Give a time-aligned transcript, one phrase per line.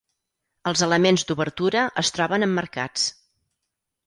[0.71, 3.05] Els elements d'obertura es troben emmarcats.